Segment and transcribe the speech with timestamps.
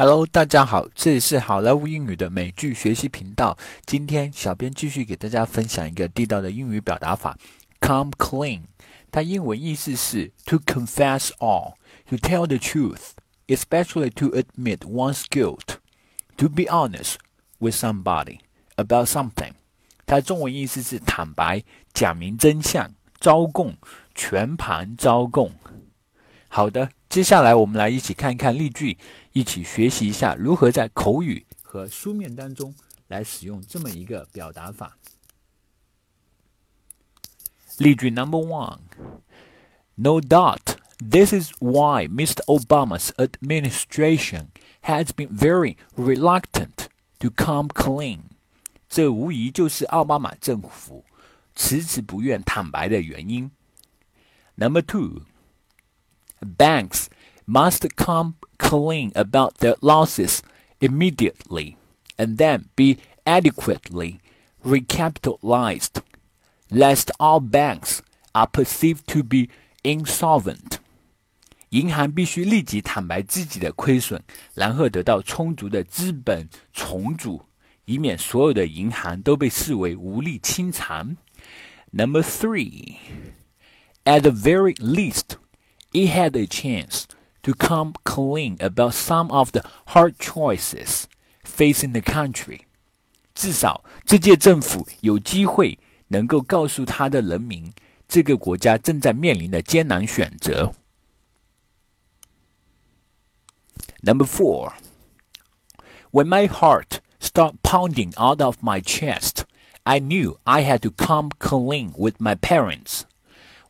[0.00, 3.58] Hello，大家好，这里是好莱坞英语的美剧学习频道。
[3.84, 7.36] 今天小编继续给大家分享一个地道的英语表达法
[7.80, 8.62] ，come clean。
[9.10, 17.16] 它英文意思是 to confess all，to tell the truth，especially to admit one's guilt，to be honest
[17.58, 18.38] with somebody
[18.76, 19.52] about something。
[20.06, 21.62] 它中文意思是坦白、
[21.92, 22.90] 讲明真相、
[23.20, 23.76] 招供、
[24.14, 25.52] 全盘招供。
[26.48, 28.97] 好的，接下来我们来一起看一看例句，
[29.33, 32.73] 一起学习一下如何在口语和书面当中
[33.07, 34.97] 来使用这么一个表达法。
[37.77, 38.79] 例句 Number One:
[39.95, 42.43] No doubt, this is why Mr.
[42.45, 44.47] Obama's administration
[44.81, 46.87] has been very reluctant
[47.19, 48.19] to come clean.
[48.87, 51.05] 这无疑就是奥巴马政府
[51.55, 53.51] 迟迟不愿坦白的原因。
[54.55, 55.21] Number two.
[56.39, 57.07] Banks
[57.45, 60.41] must come clean about their losses
[60.79, 61.75] immediately
[62.17, 64.19] and then be adequately
[64.63, 66.01] recapitalized,
[66.69, 68.01] lest all banks
[68.33, 69.49] are perceived to be
[69.83, 70.79] insolvent.
[71.69, 74.21] 银行必须立即坦白自己的亏损，
[74.53, 77.43] 然后得到充足的资本重组，
[77.85, 81.17] 以免所有的银行都被视为无力清偿。
[81.91, 82.97] Number three,
[84.05, 85.37] at the very least
[85.91, 87.05] it had a chance
[87.43, 91.05] to come clean about some of the hard choices
[91.43, 92.61] facing the country.
[93.33, 97.73] 至少这届政府有机会能够告诉他的人民，
[98.07, 100.73] 这个国家正在面临的艰难选择。
[104.01, 104.73] Number four,
[106.11, 109.43] when my heart stopped pounding out of my chest,
[109.83, 113.01] I knew I had to come clean with my parents.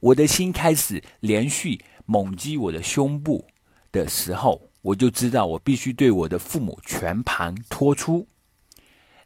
[0.01, 3.45] 我的心开始连续 猛击我的胸部
[3.91, 8.27] 的时候，我就知道我必须对我的父母全盘托出。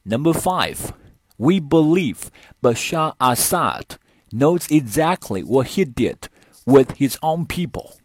[0.03, 0.77] Number five,
[1.37, 2.27] we believe
[2.61, 3.83] Bashar Assad
[4.31, 6.29] knows exactly what he did
[6.65, 7.95] with his own people,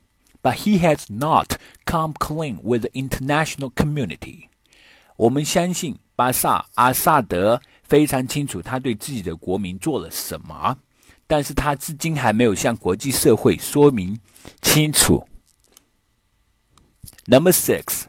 [0.43, 4.49] but he has not come clean with the international community.
[5.17, 10.79] 我们相信巴萨阿萨德非常清楚他对自己的国民做了什么。
[11.29, 14.19] 但是他至今还没有向国际社会说明
[14.61, 15.27] 清楚。
[17.27, 18.05] Number six,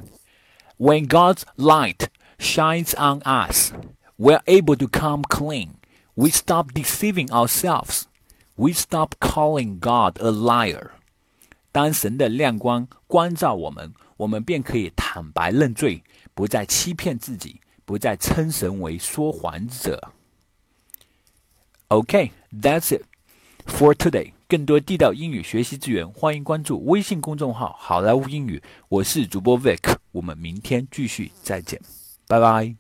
[0.78, 2.08] when God's light
[2.38, 3.72] shines on us,
[4.18, 5.76] we're able to come clean.
[6.16, 8.04] We stop deceiving ourselves.
[8.56, 10.92] We stop calling God a liar.
[11.72, 20.14] 当神的亮光光照我们，我们便可以坦白认罪，不再欺骗自己，不再称神为说谎者。
[21.90, 23.04] Okay, that's it.
[23.71, 28.63] For today，更多地道英语学习资源，欢迎关注微信公众号“好莱坞英语”。
[28.91, 31.81] 我是主播 Vic，我们明天继续再见，
[32.29, 32.80] 拜拜。